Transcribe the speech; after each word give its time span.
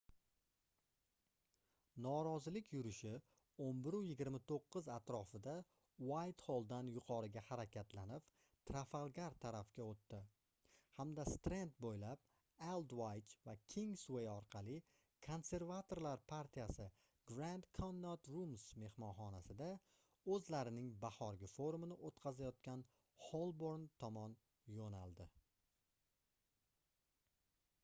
norozilik 2.05 2.69
yurishi 2.75 3.09
11:29 3.65 4.87
atrofida 4.93 5.51
uaytxolldan 6.11 6.87
yuqoriga 6.93 7.43
harakatlanib 7.49 8.31
trafalgar 8.69 9.35
tarafga 9.43 9.85
oʻtdi 9.91 10.21
hamda 11.01 11.27
strand 11.33 11.77
boʻylab 11.85 12.25
aldvaych 12.71 13.35
va 13.45 13.55
kingsvay 13.75 14.31
orqali 14.33 14.79
konservatorlar 15.29 16.25
partiyasi 16.33 16.89
grand 17.33 17.69
connaught 17.81 18.31
rooms 18.37 18.65
mehmonxonasida 18.87 19.71
oʻzlarining 20.39 20.91
bahorgi 21.07 21.51
forumini 21.55 21.99
oʻtkazayotgan 22.11 22.87
xolborn 23.29 23.87
tomon 24.05 24.37
yoʻnaldi 24.81 25.29